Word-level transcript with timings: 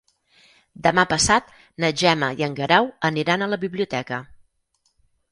Demà 0.85 1.01
passat 1.09 1.51
na 1.83 1.91
Gemma 2.01 2.29
i 2.39 2.45
en 2.47 2.55
Guerau 2.59 2.89
aniran 3.09 3.47
a 3.47 3.49
la 3.51 3.59
biblioteca. 3.65 4.19